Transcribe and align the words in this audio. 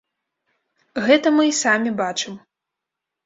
Гэта 1.09 1.27
мы 1.35 1.43
і 1.49 1.53
самі 1.63 1.93
бачым. 2.01 2.33